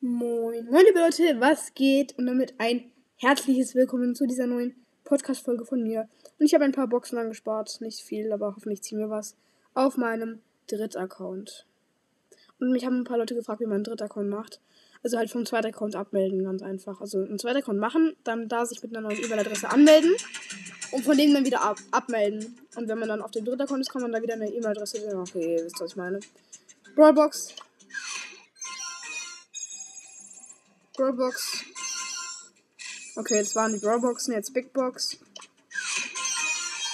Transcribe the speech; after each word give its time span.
Moin, 0.00 0.64
moin 0.70 0.84
liebe 0.86 1.00
Leute, 1.00 1.40
was 1.40 1.74
geht? 1.74 2.16
Und 2.16 2.26
damit 2.26 2.54
ein 2.58 2.92
herzliches 3.16 3.74
Willkommen 3.74 4.14
zu 4.14 4.28
dieser 4.28 4.46
neuen 4.46 4.76
Podcast-Folge 5.02 5.64
von 5.64 5.82
mir. 5.82 6.08
Und 6.38 6.46
ich 6.46 6.54
habe 6.54 6.62
ein 6.62 6.70
paar 6.70 6.86
Boxen 6.86 7.18
angespart, 7.18 7.80
nicht 7.80 7.98
viel, 7.98 8.30
aber 8.30 8.54
hoffentlich 8.54 8.80
ziehen 8.80 9.00
wir 9.00 9.10
was, 9.10 9.34
auf 9.74 9.96
meinem 9.96 10.40
Drittaccount. 10.68 11.66
Und 12.60 12.70
mich 12.70 12.86
haben 12.86 13.00
ein 13.00 13.04
paar 13.04 13.18
Leute 13.18 13.34
gefragt, 13.34 13.58
wie 13.58 13.64
man 13.64 13.74
einen 13.74 13.84
Drittaccount 13.84 14.28
macht. 14.28 14.60
Also 15.02 15.18
halt 15.18 15.30
vom 15.30 15.44
zweiten 15.44 15.66
Account 15.66 15.96
abmelden, 15.96 16.44
ganz 16.44 16.62
einfach. 16.62 17.00
Also 17.00 17.18
einen 17.18 17.40
zweiten 17.40 17.58
Account 17.58 17.80
machen, 17.80 18.14
dann 18.22 18.46
da 18.46 18.66
sich 18.66 18.80
mit 18.80 18.96
einer 18.96 19.08
neuen 19.08 19.20
E-Mail-Adresse 19.20 19.68
anmelden 19.68 20.14
und 20.92 21.04
von 21.04 21.16
dem 21.16 21.34
dann 21.34 21.44
wieder 21.44 21.64
ab 21.64 21.78
abmelden. 21.90 22.56
Und 22.76 22.86
wenn 22.86 23.00
man 23.00 23.08
dann 23.08 23.20
auf 23.20 23.32
den 23.32 23.44
dritten 23.44 23.62
Account 23.62 23.80
ist, 23.80 23.90
kann 23.90 24.02
man 24.02 24.12
da 24.12 24.22
wieder 24.22 24.34
eine 24.34 24.46
E-Mail-Adresse. 24.48 24.98
Okay, 25.18 25.56
ihr 25.56 25.64
wisst, 25.64 25.80
was 25.80 25.90
ich 25.90 25.96
meine. 25.96 26.20
Brawlbox, 26.94 27.56
Brawlbox. 30.98 31.64
Okay, 33.14 33.38
das 33.38 33.54
waren 33.54 33.72
die 33.72 33.78
Brawlboxen, 33.78 34.34
jetzt 34.34 34.52
Big 34.52 34.72
Box. 34.72 35.16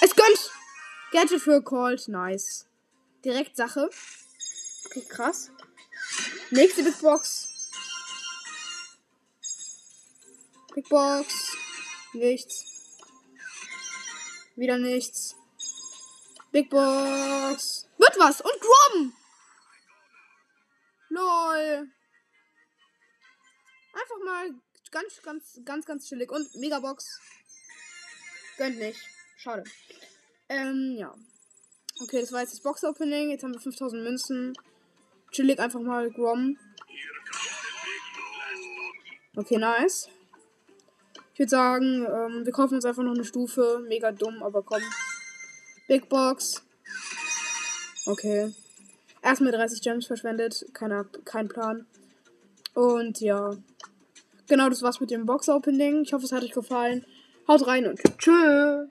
Es 0.02 0.14
gönnt! 0.14 0.50
Gadget 1.10 1.40
für 1.40 1.62
Called, 1.64 2.06
nice. 2.08 2.66
Direkt 3.24 3.56
Sache. 3.56 3.88
Okay, 4.84 5.06
krass. 5.08 5.50
Nächste 6.50 6.82
Big 6.82 7.00
Box. 7.00 7.48
Big 10.74 10.86
Box. 10.90 11.56
Nichts. 12.12 12.66
Wieder 14.54 14.76
nichts. 14.76 15.34
Big 16.52 16.68
Box. 16.68 17.88
Wird 17.96 18.18
was! 18.18 18.42
Und 18.42 18.60
Grom! 18.60 19.14
LOL. 21.08 21.93
Einfach 24.04 24.22
mal 24.22 24.50
ganz, 24.90 25.22
ganz, 25.22 25.60
ganz, 25.64 25.86
ganz 25.86 26.06
chillig. 26.06 26.30
Und 26.30 26.54
Megabox. 26.56 27.20
Gönnt 28.58 28.78
nicht. 28.78 29.00
Schade. 29.38 29.64
Ähm, 30.50 30.94
ja. 30.98 31.14
Okay, 32.02 32.20
das 32.20 32.30
war 32.30 32.40
jetzt 32.40 32.52
das 32.52 32.60
Box-Opening. 32.60 33.30
Jetzt 33.30 33.44
haben 33.44 33.54
wir 33.54 33.60
5000 33.60 34.02
Münzen. 34.02 34.52
Chillig 35.30 35.58
einfach 35.58 35.80
mal 35.80 36.10
Grom. 36.10 36.58
Okay, 39.36 39.56
nice. 39.56 40.10
Ich 41.32 41.38
würde 41.38 41.50
sagen, 41.50 42.04
ähm, 42.04 42.44
wir 42.44 42.52
kaufen 42.52 42.74
uns 42.74 42.84
einfach 42.84 43.02
noch 43.02 43.14
eine 43.14 43.24
Stufe. 43.24 43.82
Mega 43.88 44.12
dumm, 44.12 44.42
aber 44.42 44.62
komm. 44.62 44.82
Big 45.88 46.10
Box. 46.10 46.62
Okay. 48.04 48.52
Erstmal 49.22 49.52
30 49.52 49.80
Gems 49.80 50.06
verschwendet. 50.06 50.66
Keine, 50.74 51.06
kein 51.24 51.48
Plan. 51.48 51.86
Und 52.74 53.20
ja. 53.22 53.56
Genau, 54.48 54.68
das 54.68 54.82
war's 54.82 55.00
mit 55.00 55.10
dem 55.10 55.26
Box-Opening. 55.26 56.02
Ich 56.02 56.12
hoffe, 56.12 56.24
es 56.24 56.32
hat 56.32 56.42
euch 56.42 56.52
gefallen. 56.52 57.04
Haut 57.48 57.66
rein 57.66 57.86
und 57.86 58.00
tschüss. 58.18 58.82